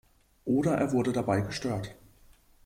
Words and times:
Oder 0.45 0.79
er 0.79 0.93
wurde 0.93 1.13
dabei 1.13 1.41
gestört. 1.41 1.93